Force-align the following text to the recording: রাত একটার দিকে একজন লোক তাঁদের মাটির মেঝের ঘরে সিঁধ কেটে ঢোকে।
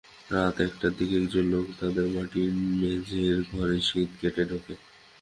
রাত 0.31 0.55
একটার 0.67 0.93
দিকে 0.97 1.15
একজন 1.17 1.45
লোক 1.53 1.65
তাঁদের 1.79 2.07
মাটির 2.15 2.51
মেঝের 2.79 3.37
ঘরে 3.51 3.77
সিঁধ 3.87 4.11
কেটে 4.21 4.43
ঢোকে। 4.49 4.73